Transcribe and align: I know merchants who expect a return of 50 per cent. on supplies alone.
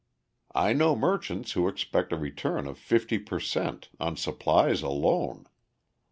I 0.55 0.73
know 0.73 0.95
merchants 0.95 1.51
who 1.51 1.67
expect 1.67 2.11
a 2.11 2.17
return 2.17 2.65
of 2.65 2.79
50 2.79 3.19
per 3.19 3.39
cent. 3.39 3.89
on 3.99 4.17
supplies 4.17 4.81
alone. 4.81 5.45